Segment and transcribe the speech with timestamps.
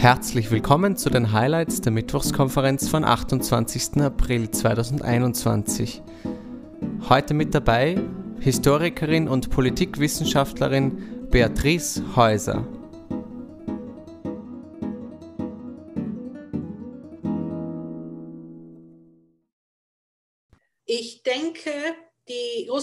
[0.00, 4.00] Herzlich willkommen zu den Highlights der Mittwochskonferenz von 28.
[4.00, 6.00] April 2021.
[7.10, 8.00] Heute mit dabei
[8.40, 12.66] Historikerin und Politikwissenschaftlerin Beatrice Häuser.
[20.86, 21.70] Ich denke,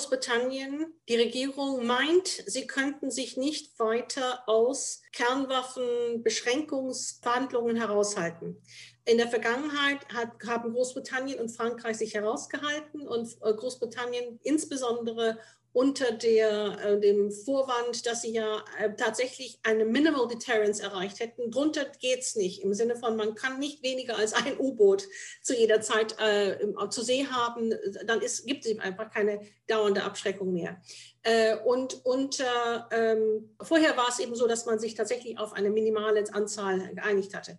[0.07, 8.55] Großbritannien, die Regierung meint, sie könnten sich nicht weiter aus Kernwaffenbeschränkungsverhandlungen heraushalten.
[9.03, 15.39] In der Vergangenheit hat, haben Großbritannien und Frankreich sich herausgehalten und äh, Großbritannien insbesondere
[15.73, 21.51] unter der, äh, dem Vorwand, dass sie ja äh, tatsächlich eine Minimal Deterrence erreicht hätten.
[21.51, 25.07] Drunter geht es nicht, im Sinne von, man kann nicht weniger als ein U-Boot
[25.43, 26.57] zu jeder Zeit äh,
[26.89, 27.73] zu See haben,
[28.05, 30.81] dann ist, gibt es einfach keine dauernde Abschreckung mehr.
[31.21, 32.43] Äh, und und
[32.91, 37.35] ähm, vorher war es eben so, dass man sich tatsächlich auf eine minimale Anzahl geeinigt
[37.35, 37.57] hatte.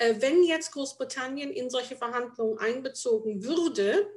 [0.00, 4.10] Äh, wenn jetzt Großbritannien in solche Verhandlungen einbezogen würde,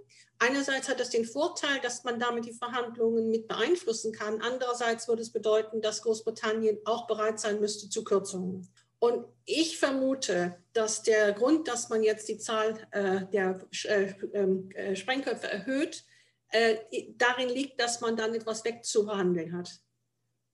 [0.46, 4.42] Einerseits hat es den Vorteil, dass man damit die Verhandlungen mit beeinflussen kann.
[4.42, 8.68] Andererseits würde es bedeuten, dass Großbritannien auch bereit sein müsste zu Kürzungen.
[9.00, 14.70] Und ich vermute, dass der Grund, dass man jetzt die Zahl äh, der äh, ähm,
[14.72, 16.04] äh, Sprengköpfe erhöht,
[16.50, 16.76] äh,
[17.18, 19.72] darin liegt, dass man dann etwas wegzuverhandeln hat.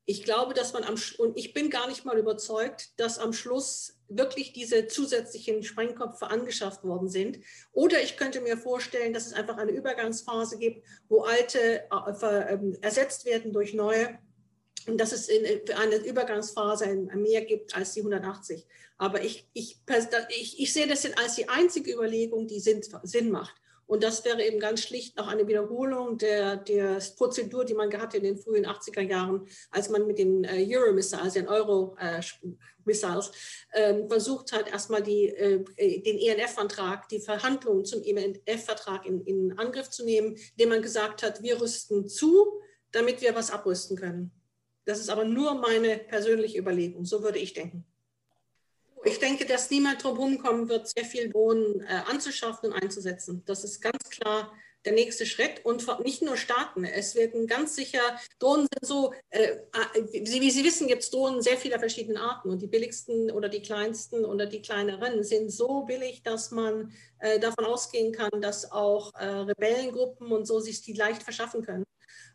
[0.06, 3.99] Ich glaube, dass man am und ich bin gar nicht mal überzeugt, dass am Schluss
[4.10, 7.40] wirklich diese zusätzlichen Sprengköpfe angeschafft worden sind.
[7.72, 12.78] Oder ich könnte mir vorstellen, dass es einfach eine Übergangsphase gibt, wo alte äh, ähm,
[12.82, 14.18] ersetzt werden durch neue
[14.88, 18.66] und dass es für eine Übergangsphase mehr gibt als die 180.
[18.98, 19.80] Aber ich, ich,
[20.30, 23.56] ich, ich sehe das als die einzige Überlegung, die Sinn, Sinn macht.
[23.90, 28.18] Und das wäre eben ganz schlicht noch eine Wiederholung der, der Prozedur, die man hatte
[28.18, 33.32] in den frühen 80er Jahren, als man mit den äh, Euro-Missiles, den Euro-Missiles,
[33.72, 35.64] äh, versucht hat, erstmal die, äh,
[36.02, 41.42] den ENF-Vertrag, die Verhandlungen zum ENF-Vertrag in, in Angriff zu nehmen, indem man gesagt hat,
[41.42, 42.62] wir rüsten zu,
[42.92, 44.30] damit wir was abrüsten können.
[44.86, 47.06] Das ist aber nur meine persönliche Überlegung.
[47.06, 47.86] So würde ich denken.
[49.06, 53.44] Ich denke, dass niemand drum kommen wird, sehr viel Drohnen äh, anzuschaffen und einzusetzen.
[53.46, 54.52] Das ist ganz klar
[54.86, 56.86] der nächste Schritt und nicht nur Staaten.
[56.86, 58.02] Es werden ganz sicher,
[58.40, 59.60] Drohnen sind so, äh, äh
[60.12, 63.62] wie Sie wissen, gibt es Drohnen sehr vieler verschiedenen Arten und die billigsten oder die
[63.62, 69.14] kleinsten oder die kleineren sind so billig, dass man äh, davon ausgehen kann, dass auch
[69.16, 71.84] äh, Rebellengruppen und so sich die leicht verschaffen können.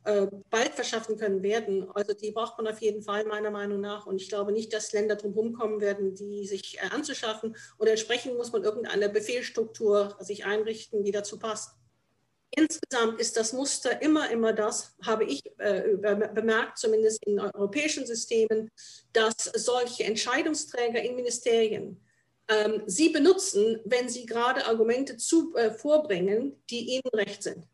[0.06, 1.90] Äh, bald verschaffen können werden.
[1.94, 4.04] Also die braucht man auf jeden Fall meiner Meinung nach.
[4.04, 7.56] Und ich glaube nicht, dass Länder drum kommen werden, die sich äh, anzuschaffen.
[7.78, 11.76] Und entsprechend muss man irgendeine Befehlsstruktur sich einrichten, die dazu passt.
[12.50, 18.70] Insgesamt ist das Muster immer, immer das, habe ich äh, bemerkt, zumindest in europäischen Systemen,
[19.14, 22.04] dass solche Entscheidungsträger in Ministerien
[22.48, 27.66] ähm, sie benutzen, wenn sie gerade Argumente zu, äh, vorbringen, die ihnen recht sind.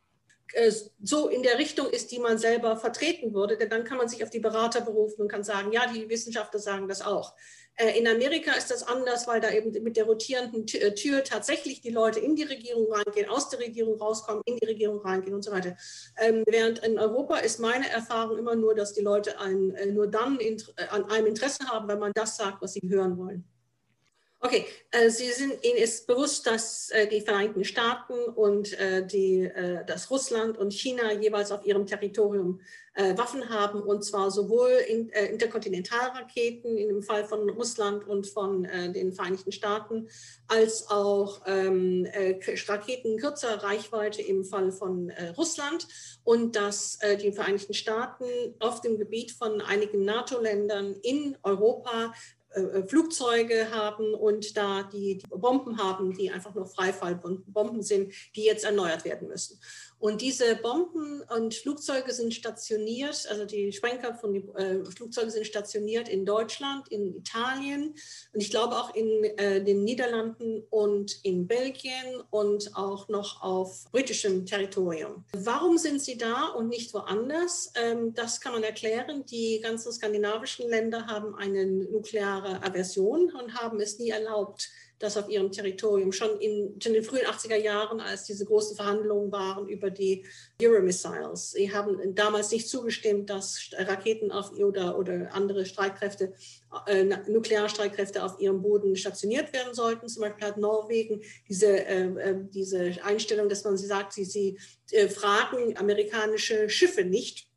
[0.55, 0.72] Äh,
[1.03, 4.22] so in der Richtung ist, die man selber vertreten würde, denn dann kann man sich
[4.22, 7.34] auf die Berater berufen und kann sagen, ja, die Wissenschaftler sagen das auch.
[7.77, 11.81] Äh, in Amerika ist das anders, weil da eben mit der rotierenden äh, Tür tatsächlich
[11.81, 15.43] die Leute in die Regierung reingehen, aus der Regierung rauskommen, in die Regierung reingehen und
[15.43, 15.77] so weiter.
[16.19, 20.39] Ähm, während in Europa ist meine Erfahrung immer nur, dass die Leute ein, nur dann
[20.91, 23.50] an einem Interesse haben, wenn man das sagt, was sie hören wollen.
[24.43, 29.51] Okay, äh, Sie sind, Ihnen ist bewusst, dass äh, die Vereinigten Staaten und äh, die,
[29.87, 32.61] dass Russland und China jeweils auf ihrem Territorium
[33.15, 39.53] Waffen haben, und zwar sowohl in, Interkontinentalraketen im Fall von Russland und von den Vereinigten
[39.53, 40.09] Staaten,
[40.49, 42.07] als auch ähm,
[42.67, 45.87] Raketen kürzer Reichweite im Fall von Russland.
[46.25, 48.25] Und dass die Vereinigten Staaten
[48.59, 52.12] auf dem Gebiet von einigen NATO-Ländern in Europa
[52.88, 58.65] Flugzeuge haben und da die, die, Bomben haben, die einfach nur Freifallbomben sind, die jetzt
[58.65, 59.60] erneuert werden müssen.
[60.00, 65.47] Und diese Bomben und Flugzeuge sind stationiert, also die Sprengköpfe und die äh, Flugzeuge sind
[65.47, 67.94] stationiert in Deutschland, in Italien
[68.32, 73.84] und ich glaube auch in äh, den Niederlanden und in Belgien und auch noch auf
[73.92, 75.24] britischem Territorium.
[75.36, 77.72] Warum sind sie da und nicht woanders?
[77.74, 79.26] Ähm, das kann man erklären.
[79.26, 84.70] Die ganzen skandinavischen Länder haben eine nukleare Aversion und haben es nie erlaubt,
[85.00, 89.32] das auf ihrem Territorium schon in, in den frühen 80er Jahren, als diese großen Verhandlungen
[89.32, 90.26] waren über die
[90.62, 91.52] Euromissiles.
[91.52, 96.34] Sie haben damals nicht zugestimmt, dass Raketen auf, oder, oder andere Streitkräfte,
[96.86, 100.06] äh, Nuklearstreitkräfte auf ihrem Boden stationiert werden sollten.
[100.06, 104.58] Zum Beispiel hat Norwegen diese, äh, äh diese Einstellung, dass man sie sagt, sie, sie
[104.91, 107.49] äh, fragen amerikanische Schiffe nicht,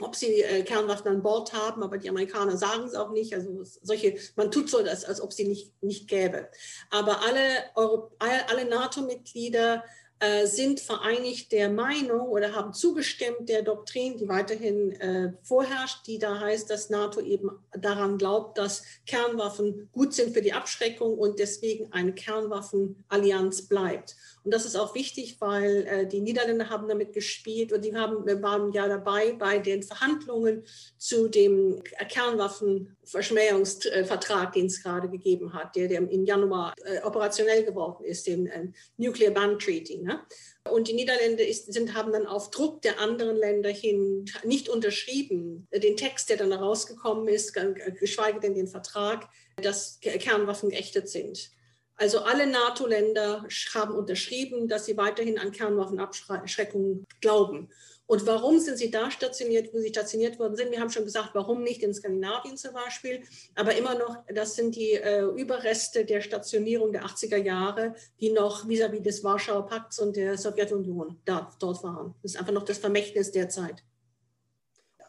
[0.00, 3.34] ob sie äh, Kernwaffen an Bord haben, aber die Amerikaner sagen es auch nicht.
[3.34, 6.48] Also solche, man tut so, als, als ob sie nicht, nicht gäbe.
[6.90, 7.42] Aber alle,
[7.74, 9.84] alle NATO-Mitglieder
[10.44, 16.38] sind vereinigt der Meinung oder haben zugestimmt der Doktrin, die weiterhin äh, vorherrscht, die da
[16.38, 21.92] heißt, dass NATO eben daran glaubt, dass Kernwaffen gut sind für die Abschreckung und deswegen
[21.92, 24.16] eine Kernwaffenallianz bleibt.
[24.44, 28.24] Und das ist auch wichtig, weil äh, die Niederländer haben damit gespielt und die haben,
[28.42, 30.64] waren ja dabei bei den Verhandlungen
[30.98, 31.82] zu dem
[33.10, 38.46] Kernwaffenverschmähungsvertrag, den es gerade gegeben hat, der, der im Januar äh, operationell geworden ist, den
[38.46, 39.98] äh, Nuclear Ban Treaty.
[39.98, 40.20] Ne?
[40.70, 45.66] Und die Niederländer ist, sind, haben dann auf Druck der anderen Länder hin nicht unterschrieben,
[45.70, 47.54] äh, den Text, der dann herausgekommen ist,
[47.98, 49.28] geschweige denn den Vertrag,
[49.60, 51.50] dass Kernwaffen geächtet sind.
[51.96, 57.68] Also alle NATO-Länder haben unterschrieben, dass sie weiterhin an Kernwaffenabschreckung glauben.
[58.10, 60.72] Und warum sind sie da stationiert, wo sie stationiert worden sind?
[60.72, 63.22] Wir haben schon gesagt, warum nicht in Skandinavien zum Beispiel.
[63.54, 68.66] Aber immer noch, das sind die äh, Überreste der Stationierung der 80er Jahre, die noch
[68.66, 72.16] vis-à-vis -vis des Warschauer Pakts und der Sowjetunion da, dort waren.
[72.22, 73.84] Das ist einfach noch das Vermächtnis der Zeit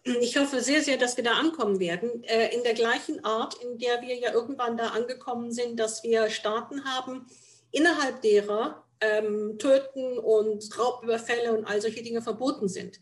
[0.04, 2.24] ich hoffe sehr, sehr, dass wir da ankommen werden.
[2.24, 6.30] Äh, in der gleichen Art, in der wir ja irgendwann da angekommen sind, dass wir
[6.30, 7.27] Staaten haben,
[7.71, 13.00] innerhalb derer ähm, Töten und Raubüberfälle und all solche Dinge verboten sind.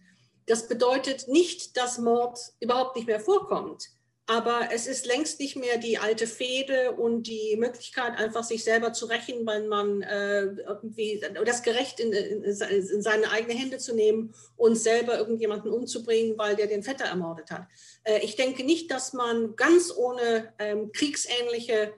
[0.48, 3.90] Das bedeutet nicht, dass Mord überhaupt nicht mehr vorkommt.
[4.30, 8.94] Aber es ist längst nicht mehr die alte Fehde und die Möglichkeit, einfach sich selber
[8.94, 13.96] zu rächen, weil man äh, irgendwie das Gerecht in, in, in, seine eigenen Hände zu
[13.96, 17.66] nehmen und selber irgendjemanden umzubringen, weil der den Vetter ermordet hat.
[18.04, 21.92] Äh, ich denke nicht, dass man ganz ohne ähm, kriegsähnliche äh,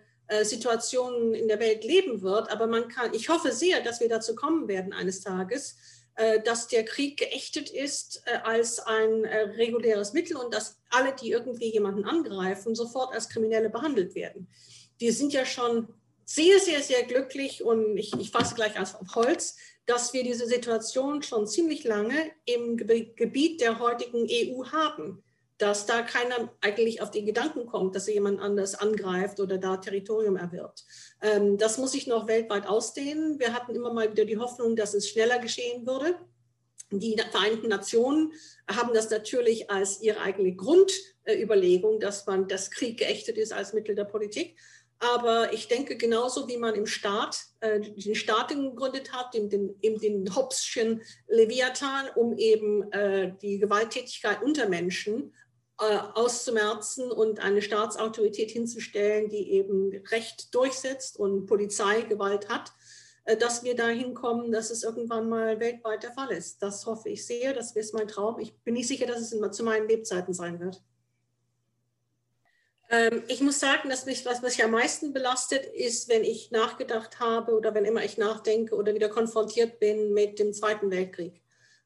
[0.43, 4.35] Situationen in der Welt leben wird, aber man kann, ich hoffe sehr, dass wir dazu
[4.35, 5.75] kommen werden eines Tages,
[6.15, 11.13] äh, dass der Krieg geächtet ist äh, als ein äh, reguläres Mittel und dass alle,
[11.15, 14.47] die irgendwie jemanden angreifen, sofort als Kriminelle behandelt werden.
[14.97, 15.87] Wir sind ja schon
[16.25, 21.23] sehr, sehr, sehr glücklich und ich, ich fasse gleich auf Holz, dass wir diese Situation
[21.23, 25.23] schon ziemlich lange im Gebiet der heutigen EU haben
[25.61, 29.77] dass da keiner eigentlich auf den Gedanken kommt, dass er jemand anders angreift oder da
[29.77, 30.83] Territorium erwirbt.
[31.21, 33.39] Ähm, das muss sich noch weltweit ausdehnen.
[33.39, 36.15] Wir hatten immer mal wieder die Hoffnung, dass es schneller geschehen würde.
[36.89, 38.33] Die Vereinten Nationen
[38.67, 43.93] haben das natürlich als ihre eigene Grundüberlegung, dass man das Krieg geächtet ist als Mittel
[43.93, 44.57] der Politik.
[44.99, 49.75] Aber ich denke, genauso wie man im Staat äh, den Staat gegründet hat, den, den,
[49.81, 55.40] eben den Hobbesschen Leviathan, um eben äh, die Gewalttätigkeit unter Menschen äh,
[55.81, 62.71] auszumerzen und eine Staatsautorität hinzustellen, die eben Recht durchsetzt und Polizeigewalt hat,
[63.25, 66.61] äh, dass wir dahin kommen, dass es irgendwann mal weltweit der Fall ist.
[66.61, 68.39] Das hoffe ich sehr, das ist mein Traum.
[68.39, 70.81] Ich bin nicht sicher, dass es zu meinen Lebzeiten sein wird.
[72.89, 77.19] Ähm, ich muss sagen, dass mich, was mich am meisten belastet, ist, wenn ich nachgedacht
[77.19, 81.41] habe oder wenn immer ich nachdenke oder wieder konfrontiert bin mit dem Zweiten Weltkrieg äh,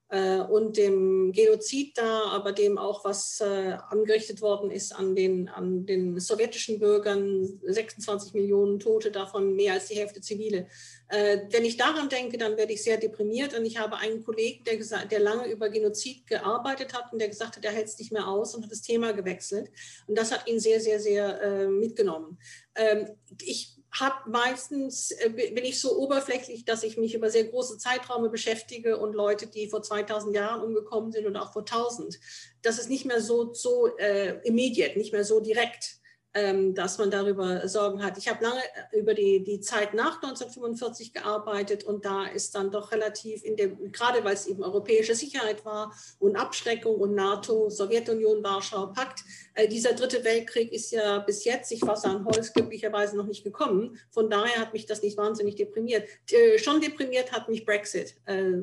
[0.07, 5.88] und dem Genozid da, aber dem auch, was äh, angerichtet worden ist an den, an
[5.88, 10.68] den sowjetischen Bürgern, 26 Millionen Tote, davon mehr als die Hälfte Zivile.
[11.07, 14.63] Äh, wenn ich daran denke, dann werde ich sehr deprimiert und ich habe einen Kollegen,
[14.63, 18.12] der, der lange über Genozid gearbeitet hat und der gesagt hat, er hält es nicht
[18.12, 19.71] mehr aus und hat das Thema gewechselt.
[20.07, 22.38] Und das hat ihn sehr, sehr, sehr äh, mitgenommen.
[22.76, 23.09] Ähm,
[23.42, 28.30] ich habe meistens, äh, bin ich so oberflächlich, dass ich mich über sehr große Zeitraume
[28.30, 32.19] beschäftige und Leute, die vor 2000 Jahren umgekommen sind und auch vor 1000.
[32.61, 35.99] Das ist nicht mehr so, so äh, immediate, nicht mehr so direkt.
[36.37, 38.18] Ähm, dass man darüber Sorgen hat.
[38.18, 42.71] Ich habe lange äh, über die, die Zeit nach 1945 gearbeitet und da ist dann
[42.71, 47.69] doch relativ, in dem, gerade weil es eben europäische Sicherheit war und Abschreckung und NATO,
[47.69, 49.23] Sowjetunion, Warschauer Pakt,
[49.54, 53.45] äh, dieser dritte Weltkrieg ist ja bis jetzt, ich fasse an Holz, glücklicherweise noch nicht
[53.45, 53.97] gekommen.
[54.09, 56.06] Von daher hat mich das nicht wahnsinnig deprimiert.
[56.30, 58.15] Äh, schon deprimiert hat mich Brexit,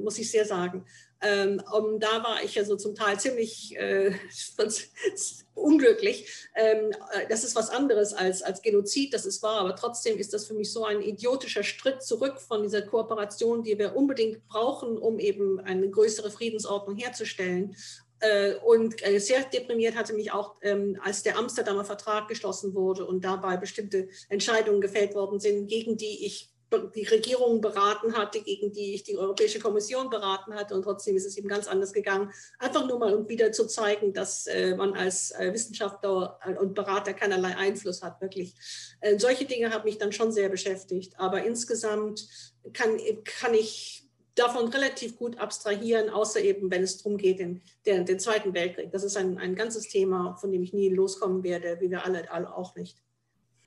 [0.03, 0.85] muss ich sehr sagen.
[1.23, 4.13] Ähm, und da war ich ja so zum Teil ziemlich äh,
[5.55, 6.49] unglücklich.
[6.55, 10.33] Ähm, äh, das ist was anderes als, als Genozid, das ist wahr, aber trotzdem ist
[10.35, 14.99] das für mich so ein idiotischer Schritt zurück von dieser Kooperation, die wir unbedingt brauchen,
[14.99, 17.77] um eben eine größere Friedensordnung herzustellen.
[18.23, 23.05] Äh, und äh, sehr deprimiert hatte mich auch, ähm, als der Amsterdamer Vertrag geschlossen wurde
[23.05, 28.73] und dabei bestimmte Entscheidungen gefällt worden sind, gegen die ich die Regierung beraten hatte, gegen
[28.73, 30.75] die ich die Europäische Kommission beraten hatte.
[30.75, 32.33] Und trotzdem ist es eben ganz anders gegangen.
[32.59, 37.15] Einfach nur mal, um wieder zu zeigen, dass äh, man als äh, Wissenschaftler und Berater
[37.15, 38.55] keinerlei Einfluss hat, wirklich.
[39.01, 41.15] Äh, solche Dinge haben mich dann schon sehr beschäftigt.
[41.19, 42.27] Aber insgesamt
[42.73, 48.07] kann, kann ich davon relativ gut abstrahieren, außer eben, wenn es darum geht, den, den,
[48.07, 48.91] den Zweiten Weltkrieg.
[48.91, 52.31] Das ist ein, ein ganzes Thema, von dem ich nie loskommen werde, wie wir alle,
[52.31, 53.03] alle auch nicht.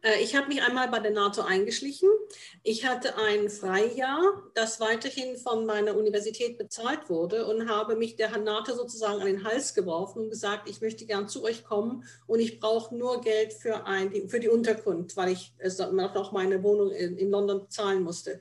[0.05, 2.09] Äh, ich habe mich einmal bei der NATO eingeschlichen.
[2.63, 8.37] Ich hatte ein Freijahr, das weiterhin von meiner Universität bezahlt wurde und habe mich der
[8.37, 12.39] NATO sozusagen an den Hals geworfen und gesagt, ich möchte gern zu euch kommen und
[12.39, 15.53] ich brauche nur Geld für, ein, für die Unterkunft, weil ich
[15.91, 18.39] noch meine Wohnung in, in London bezahlen musste.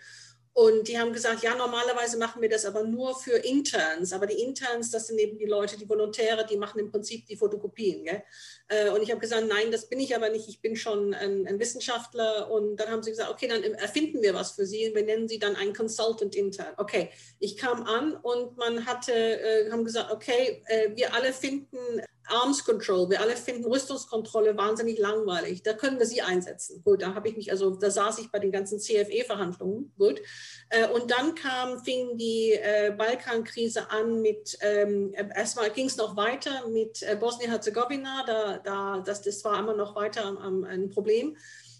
[0.56, 4.12] Und die haben gesagt, ja, normalerweise machen wir das aber nur für Interns.
[4.12, 7.36] Aber die Interns, das sind eben die Leute, die Volontäre, die machen im Prinzip die
[7.36, 8.04] Fotokopien.
[8.04, 8.22] Gell?
[8.68, 10.48] Äh, und ich habe gesagt, nein, das bin ich aber nicht.
[10.48, 12.50] Ich bin schon ein, ein, Wissenschaftler.
[12.50, 14.90] Und dann haben sie gesagt, okay, dann erfinden wir was für Sie.
[14.94, 16.72] Wir nennen Sie dann einen Consultant Intern.
[16.78, 22.02] Okay, ich kam an und man hatte, äh, haben gesagt, okay, äh, wir alle finden
[22.26, 25.62] Arms Control, wir alle finden Rüstungskontrolle wahnsinnig langweilig.
[25.62, 26.82] Da können wir sie einsetzen.
[26.82, 29.92] Gut, da habe ich mich, also da saß ich bei den ganzen CFE-Verhandlungen.
[29.98, 30.20] Gut.
[30.70, 36.16] Äh, und dann kam, fing die äh, Balkankrise an mit, ähm, erstmal ging es noch
[36.16, 41.36] weiter mit äh, Bosnien-Herzegowina, da, da, das, das war immer noch weiter ein Problem.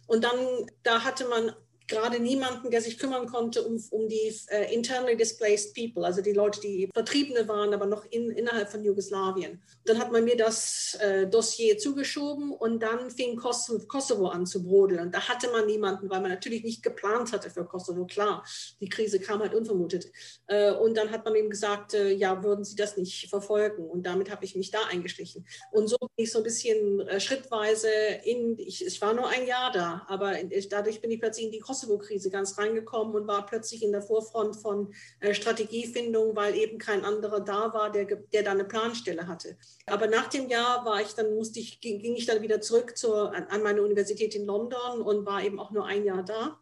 [0.07, 0.37] Und dann,
[0.83, 1.53] da hatte man
[1.87, 6.33] gerade niemanden, der sich kümmern konnte um, um die äh, internally displaced people, also die
[6.33, 9.63] Leute, die Vertriebene waren, aber noch in, innerhalb von Jugoslawien.
[9.85, 14.63] Dann hat man mir das äh, Dossier zugeschoben und dann fing Kosovo, Kosovo, an zu
[14.65, 15.01] brodeln.
[15.01, 18.07] Und da hatte man niemanden, weil man natürlich nicht geplant hatte für Kosovo.
[18.07, 18.45] Klar,
[18.81, 20.11] die Krise kam halt unvermutet.
[20.47, 23.85] Äh, und dann hat man ihm gesagt, äh, ja, würden Sie das nicht verfolgen?
[23.89, 25.47] Und damit habe ich mich da eingeschlichen.
[25.71, 27.89] Und so bin ich so ein bisschen äh, schrittweise
[28.25, 31.53] in, ich, ich war nur ein Jahr da, aber ich, dadurch bin ich plötzlich in
[31.53, 36.55] die Kosovo Kosovo-Krise ganz reingekommen und war plötzlich in der Vorfront von äh, Strategiefindung, weil
[36.55, 39.57] eben kein anderer da war, der, der da eine Planstelle hatte.
[39.87, 42.97] Aber nach dem Jahr war ich dann, musste ich, ging, ging ich dann wieder zurück
[42.97, 46.61] zur, an meine Universität in London und war eben auch nur ein Jahr da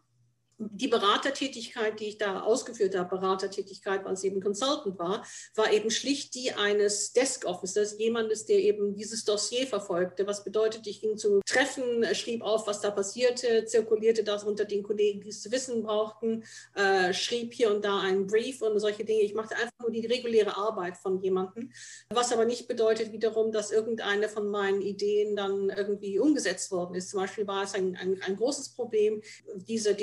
[0.71, 5.89] die Beratertätigkeit, die ich da ausgeführt habe, Beratertätigkeit, weil es eben Consultant war, war eben
[5.89, 10.27] schlicht die eines Desk Officers, jemandes, der eben dieses Dossier verfolgte.
[10.27, 14.83] Was bedeutet, ich ging zu Treffen, schrieb auf, was da passierte, zirkulierte das unter den
[14.83, 16.43] Kollegen, die es zu wissen brauchten,
[16.75, 19.21] äh, schrieb hier und da einen Brief und solche Dinge.
[19.21, 21.71] Ich machte einfach nur die reguläre Arbeit von jemandem,
[22.09, 27.09] was aber nicht bedeutet wiederum, dass irgendeine von meinen Ideen dann irgendwie umgesetzt worden ist.
[27.09, 29.21] Zum Beispiel war es ein, ein, ein großes Problem,
[29.55, 29.95] diese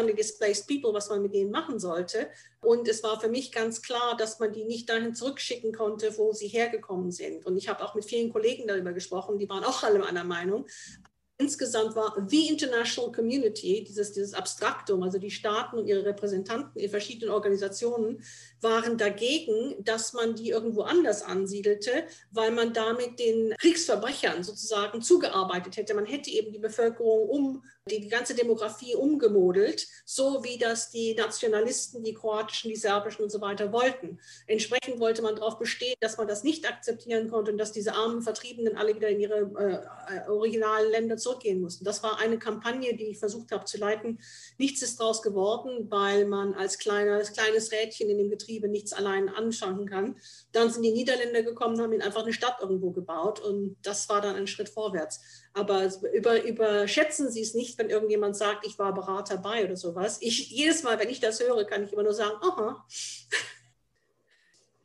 [0.00, 2.28] interne displaced people, was man mit denen machen sollte.
[2.62, 6.32] Und es war für mich ganz klar, dass man die nicht dahin zurückschicken konnte, wo
[6.32, 7.46] sie hergekommen sind.
[7.46, 10.66] Und ich habe auch mit vielen Kollegen darüber gesprochen, die waren auch alle meiner Meinung
[11.40, 16.90] insgesamt war the International Community, dieses, dieses Abstraktum, also die Staaten und ihre Repräsentanten in
[16.90, 18.22] verschiedenen Organisationen,
[18.62, 25.76] waren dagegen, dass man die irgendwo anders ansiedelte, weil man damit den Kriegsverbrechern sozusagen zugearbeitet
[25.76, 25.94] hätte.
[25.94, 31.14] Man hätte eben die Bevölkerung um, die, die ganze Demografie umgemodelt, so wie das die
[31.14, 34.18] Nationalisten, die kroatischen, die serbischen und so weiter wollten.
[34.46, 38.22] Entsprechend wollte man darauf bestehen, dass man das nicht akzeptieren konnte und dass diese armen
[38.22, 39.40] Vertriebenen alle wieder in ihre
[40.08, 41.84] äh, originalen Länder zurückgehen mussten.
[41.84, 44.18] Das war eine Kampagne, die ich versucht habe zu leiten.
[44.58, 48.92] Nichts ist daraus geworden, weil man als kleines, kleines Rädchen in dem Getriebe Betriebe nichts
[48.92, 50.16] allein anschauen kann.
[50.52, 54.20] Dann sind die Niederländer gekommen, haben ihnen einfach eine Stadt irgendwo gebaut und das war
[54.20, 55.20] dann ein Schritt vorwärts.
[55.54, 60.18] Aber über, überschätzen Sie es nicht, wenn irgendjemand sagt, ich war Berater bei oder sowas.
[60.20, 62.84] Ich, jedes Mal, wenn ich das höre, kann ich immer nur sagen, aha.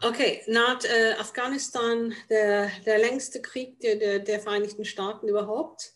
[0.03, 5.93] Okay, nach äh, Afghanistan, der, der längste Krieg der, der, der Vereinigten Staaten überhaupt.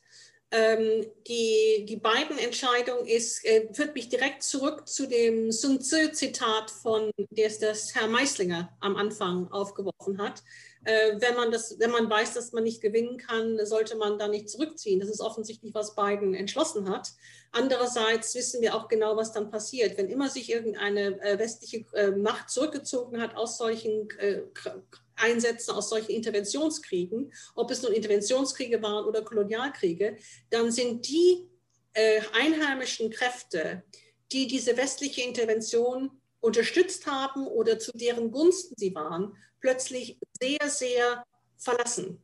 [0.51, 6.71] Ähm, die, die beiden Entscheidung ist, äh, führt mich direkt zurück zu dem Sun Tzu-Zitat
[6.71, 10.41] von, das, das Herr Meislinger am Anfang aufgeworfen hat.
[10.85, 14.27] Äh, wenn, man das, wenn man weiß, dass man nicht gewinnen kann, sollte man da
[14.27, 14.99] nicht zurückziehen.
[14.99, 17.11] Das ist offensichtlich, was Biden entschlossen hat.
[17.51, 19.97] Andererseits wissen wir auch genau, was dann passiert.
[19.97, 24.41] Wenn immer sich irgendeine äh, westliche äh, Macht zurückgezogen hat aus solchen äh,
[25.19, 30.17] Einsätzen aus solchen Interventionskriegen, ob es nun Interventionskriege waren oder Kolonialkriege,
[30.49, 31.49] dann sind die
[31.93, 33.83] äh, einheimischen Kräfte,
[34.31, 41.23] die diese westliche Intervention unterstützt haben oder zu deren Gunsten sie waren, plötzlich sehr, sehr
[41.57, 42.23] verlassen.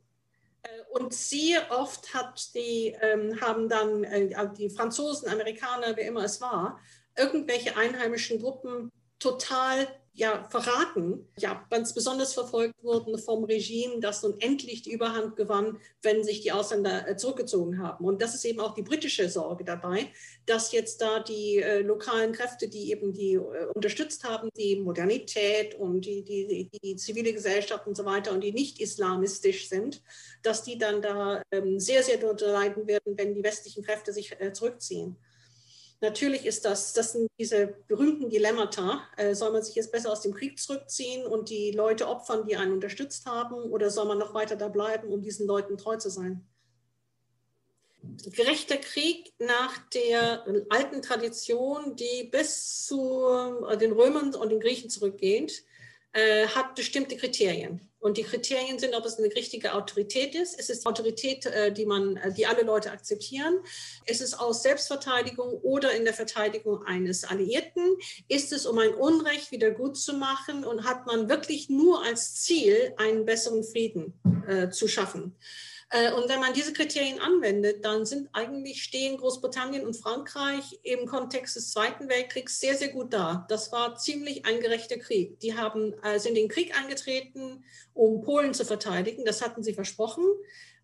[0.63, 2.09] Äh, und sehr oft
[2.53, 6.79] die, ähm, haben dann äh, die Franzosen, Amerikaner, wer immer es war,
[7.17, 14.39] irgendwelche einheimischen Gruppen total ja, verraten, ja, ganz besonders verfolgt wurden vom Regime, das nun
[14.39, 18.05] endlich die Überhand gewann, wenn sich die Ausländer äh, zurückgezogen haben.
[18.05, 20.07] Und das ist eben auch die britische Sorge dabei,
[20.45, 25.75] dass jetzt da die äh, lokalen Kräfte, die eben die äh, unterstützt haben, die Modernität
[25.75, 30.01] und die, die, die, zivile Gesellschaft und so weiter und die nicht islamistisch sind,
[30.43, 34.39] dass die dann da ähm, sehr, sehr darunter leiden werden, wenn die westlichen Kräfte sich
[34.39, 35.17] äh, zurückziehen.
[36.01, 39.01] Natürlich ist das, das sind diese berühmten Dilemmata.
[39.17, 42.57] Äh, soll man sich jetzt besser aus dem Krieg zurückziehen und die Leute opfern, die
[42.57, 46.09] einen unterstützt haben, oder soll man noch weiter da bleiben, um diesen Leuten treu zu
[46.09, 46.45] sein?
[48.25, 53.27] Gerechter Krieg nach der alten Tradition, die bis zu
[53.67, 55.63] äh, den Römern und den Griechen zurückgeht,
[56.15, 57.81] äh, hat bestimmte Kriterien.
[57.99, 60.57] Und die Kriterien sind, ob es eine richtige Autorität ist.
[60.57, 63.59] Es ist Autorität, äh, die man, äh, die alle Leute akzeptieren.
[64.05, 67.97] Ist es aus Selbstverteidigung oder in der Verteidigung eines Alliierten?
[68.29, 70.63] Ist es, um ein Unrecht wieder gut zu machen?
[70.63, 74.13] Und hat man wirklich nur als Ziel, einen besseren Frieden
[74.47, 75.35] äh, zu schaffen?
[75.89, 81.05] Äh, und wenn man diese Kriterien anwendet, dann sind eigentlich stehen Großbritannien und Frankreich im
[81.05, 83.45] Kontext des Zweiten Weltkriegs sehr, sehr gut da.
[83.49, 85.39] Das war ziemlich ein gerechter Krieg.
[85.39, 87.63] Die haben, äh, sind in den Krieg eingetreten,
[87.93, 89.25] um Polen zu verteidigen.
[89.25, 90.25] Das hatten sie versprochen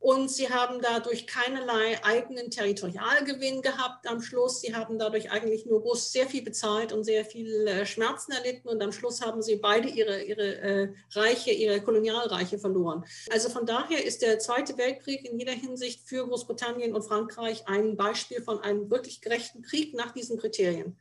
[0.01, 4.61] und sie haben dadurch keinerlei eigenen Territorialgewinn gehabt am Schluss.
[4.61, 8.67] Sie haben dadurch eigentlich nur groß sehr viel bezahlt und sehr viel äh, Schmerzen erlitten
[8.67, 13.05] und am Schluss haben sie beide ihre, ihre äh, Reiche, ihre Kolonialreiche verloren.
[13.29, 17.95] Also von daher ist der Zweite Weltkrieg in jeder Hinsicht für Großbritannien und Frankreich ein
[17.95, 20.97] Beispiel von einem wirklich gerechten Krieg nach diesen Kriterien.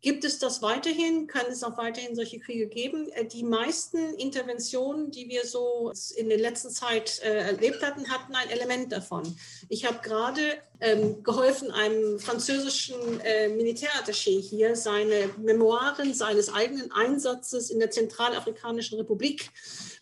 [0.00, 1.26] Gibt es das weiterhin?
[1.26, 3.08] Kann es auch weiterhin solche Kriege geben?
[3.14, 8.32] Äh, die meisten Interventionen, die wir so in der letzten Zeit äh, erlebt hatten, hatten
[8.34, 9.36] ein Element davon.
[9.68, 10.40] Ich habe gerade
[10.80, 18.98] ähm, geholfen, einem französischen äh, Militärattaché hier seine Memoiren seines eigenen Einsatzes in der Zentralafrikanischen
[18.98, 19.50] Republik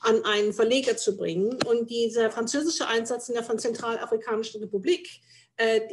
[0.00, 1.58] an einen Verleger zu bringen.
[1.64, 5.22] Und dieser französische Einsatz in der Zentralafrikanischen Republik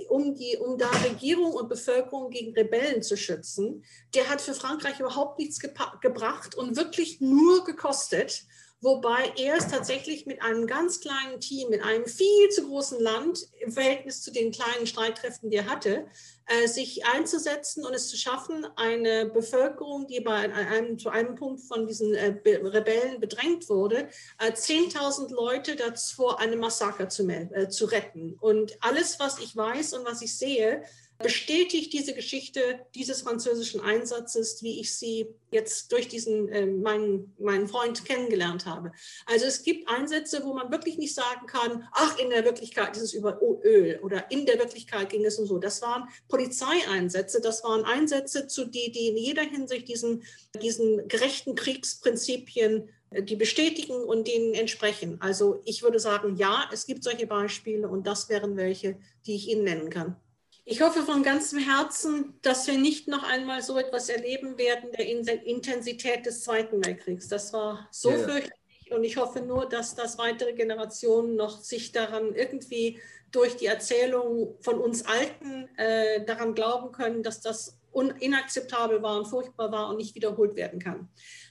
[0.09, 4.99] um, die, um da Regierung und Bevölkerung gegen Rebellen zu schützen, der hat für Frankreich
[4.99, 8.45] überhaupt nichts gebracht und wirklich nur gekostet
[8.83, 13.47] wobei er es tatsächlich mit einem ganz kleinen Team, mit einem viel zu großen Land
[13.61, 16.05] im Verhältnis zu den kleinen Streitkräften, die er hatte,
[16.47, 21.61] äh, sich einzusetzen und es zu schaffen, eine Bevölkerung, die bei einem, zu einem Punkt
[21.61, 24.09] von diesen äh, Rebellen bedrängt wurde,
[24.39, 25.77] äh, 10.000 Leute
[26.13, 28.35] vor einem Massaker zu, äh, zu retten.
[28.41, 30.83] Und alles, was ich weiß und was ich sehe,
[31.19, 37.67] bestätigt diese Geschichte dieses französischen Einsatzes, wie ich sie jetzt durch diesen äh, meinen, meinen
[37.67, 38.91] Freund kennengelernt habe.
[39.25, 43.03] Also es gibt Einsätze, wo man wirklich nicht sagen kann, ach, in der Wirklichkeit ist
[43.03, 45.59] es über Öl oder in der Wirklichkeit ging es um so.
[45.59, 50.23] Das waren Polizeieinsätze, das waren Einsätze, zu die, die in jeder Hinsicht diesen,
[50.61, 55.21] diesen gerechten Kriegsprinzipien äh, die bestätigen und denen entsprechen.
[55.21, 59.49] Also ich würde sagen, ja, es gibt solche Beispiele und das wären welche, die ich
[59.49, 60.17] Ihnen nennen kann.
[60.65, 65.45] Ich hoffe von ganzem Herzen, dass wir nicht noch einmal so etwas erleben werden, der
[65.45, 67.27] Intensität des Zweiten Weltkriegs.
[67.27, 68.17] Das war so ja.
[68.17, 73.65] fürchterlich und ich hoffe nur, dass das weitere Generationen noch sich daran irgendwie durch die
[73.65, 77.77] Erzählung von uns Alten äh, daran glauben können, dass das
[78.19, 81.09] inakzeptabel war und furchtbar war und nicht wiederholt werden kann.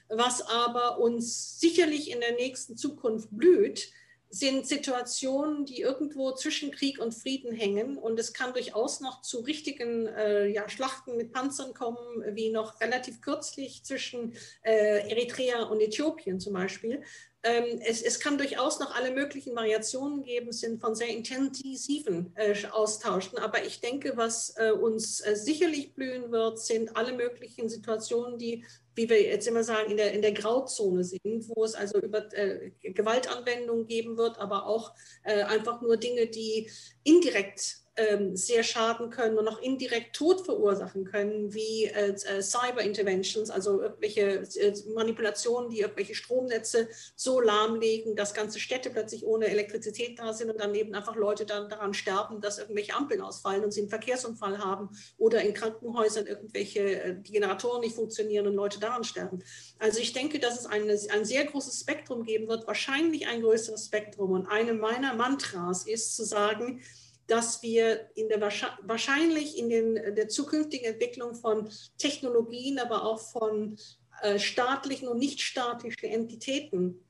[0.09, 3.91] Was aber uns sicherlich in der nächsten Zukunft blüht,
[4.33, 7.99] sind Situationen, die irgendwo zwischen Krieg und Frieden hängen.
[7.99, 11.99] Und es kann durchaus noch zu richtigen äh, ja, Schlachten mit Panzern kommen,
[12.35, 17.03] wie noch relativ kürzlich zwischen äh, Eritrea und Äthiopien zum Beispiel.
[17.43, 22.55] Ähm, es, es, kann durchaus noch alle möglichen Variationen geben, sind von sehr intensiven äh,
[22.71, 23.37] Austauschen.
[23.37, 28.63] Aber ich denke, was äh, uns äh, sicherlich blühen wird, sind alle möglichen Situationen, die
[28.95, 32.31] wie wir jetzt immer sagen, in der, in der Grauzone sind, wo es also über
[32.33, 36.69] äh, Gewaltanwendungen geben wird, aber auch äh, einfach nur Dinge, die
[37.03, 43.51] indirekt ähm, sehr schaden können und auch indirekt Tod verursachen können, wie äh, äh, Cyber-Interventions,
[43.51, 44.21] also irgendwelche
[44.59, 50.49] äh, Manipulationen, die irgendwelche Stromnetze so lahmlegen, dass ganze Städte plötzlich ohne Elektrizität da sind
[50.49, 53.89] und dann eben einfach Leute dann daran sterben, dass irgendwelche Ampeln ausfallen und sie einen
[53.89, 59.43] Verkehrsunfall haben oder in Krankenhäusern irgendwelche äh, Generatoren nicht funktionieren und Leute daran sterben.
[59.77, 63.85] Also ich denke, dass es eine, ein sehr großes Spektrum geben wird, wahrscheinlich ein größeres
[63.85, 64.31] Spektrum.
[64.31, 66.81] Und eine meiner Mantras ist zu sagen,
[67.27, 73.77] dass wir in der wahrscheinlich in den, der zukünftigen Entwicklung von Technologien, aber auch von
[74.21, 77.05] äh, staatlichen und nichtstaatlichen Entitäten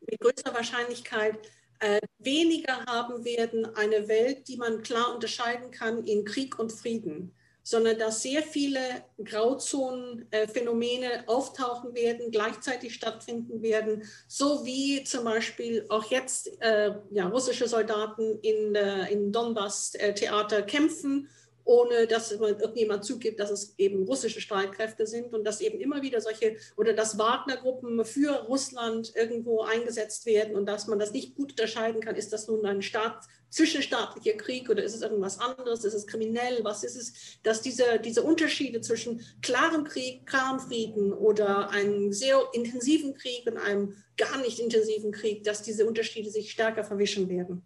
[0.00, 1.38] mit größerer Wahrscheinlichkeit
[1.80, 7.34] äh, weniger haben werden eine Welt, die man klar unterscheiden kann in Krieg und Frieden
[7.64, 8.78] sondern dass sehr viele
[9.24, 17.26] Grauzonenphänomene äh, auftauchen werden, gleichzeitig stattfinden werden, so wie zum Beispiel auch jetzt äh, ja,
[17.26, 21.28] russische Soldaten in, äh, in Donbass-Theater kämpfen
[21.64, 26.20] ohne dass irgendjemand zugibt, dass es eben russische Streitkräfte sind und dass eben immer wieder
[26.20, 31.52] solche oder dass Wagner-Gruppen für Russland irgendwo eingesetzt werden und dass man das nicht gut
[31.52, 33.24] unterscheiden kann, ist das nun ein Staat,
[33.54, 38.00] zwischenstaatlicher Krieg oder ist es irgendwas anderes, ist es kriminell, was ist es, dass diese,
[38.04, 44.38] diese Unterschiede zwischen klarem Krieg, klarem Frieden oder einem sehr intensiven Krieg und einem gar
[44.38, 47.62] nicht intensiven Krieg, dass diese Unterschiede sich stärker verwischen werden.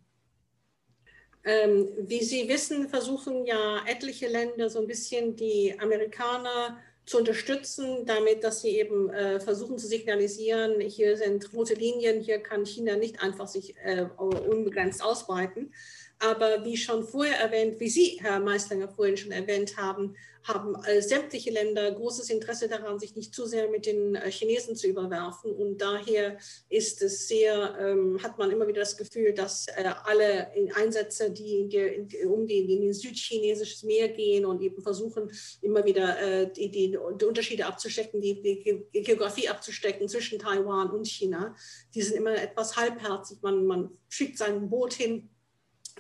[1.49, 8.05] Ähm, wie Sie wissen, versuchen ja etliche Länder so ein bisschen die Amerikaner zu unterstützen,
[8.05, 12.97] damit, dass sie eben äh, versuchen zu signalisieren, hier sind rote Linien, hier kann China
[12.97, 15.73] nicht einfach sich äh, unbegrenzt ausbreiten.
[16.21, 21.01] Aber wie schon vorher erwähnt, wie Sie, Herr Meislinger, vorhin schon erwähnt haben, haben äh,
[21.01, 25.53] sämtliche Länder großes Interesse daran, sich nicht zu sehr mit den äh, Chinesen zu überwerfen.
[25.53, 30.51] Und daher ist es sehr, ähm, hat man immer wieder das Gefühl, dass äh, alle
[30.75, 35.31] Einsätze, die, in die, in, um die, in den südchinesisches Meer gehen und eben versuchen,
[35.61, 41.07] immer wieder äh, die, die, die, Unterschiede abzustecken, die, die, Geografie abzustecken zwischen Taiwan und
[41.07, 41.55] China,
[41.95, 43.39] die sind immer etwas halbherzig.
[43.43, 45.29] Man, man schickt sein Boot hin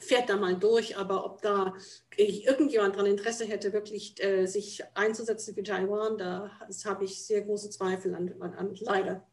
[0.00, 1.74] fährt da mal durch, aber ob da
[2.16, 6.50] irgendjemand daran Interesse hätte, wirklich äh, sich einzusetzen für Taiwan, da
[6.84, 9.24] habe ich sehr große Zweifel an, an, an, leider.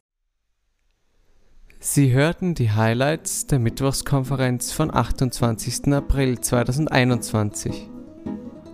[1.80, 5.94] Sie hörten die Highlights der Mittwochskonferenz von 28.
[5.94, 7.90] April 2021.